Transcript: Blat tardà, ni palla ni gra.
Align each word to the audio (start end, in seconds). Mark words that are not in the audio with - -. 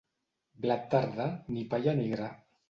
Blat 0.63 0.87
tardà, 0.93 1.27
ni 1.53 1.67
palla 1.75 1.95
ni 2.01 2.09
gra. 2.17 2.33